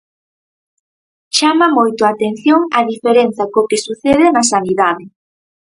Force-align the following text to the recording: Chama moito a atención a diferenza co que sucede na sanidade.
Chama 1.35 1.67
moito 1.77 2.01
a 2.03 2.11
atención 2.15 2.59
a 2.79 2.81
diferenza 2.91 3.43
co 3.53 3.67
que 3.69 3.83
sucede 3.85 4.25
na 4.35 4.43
sanidade. 4.51 5.05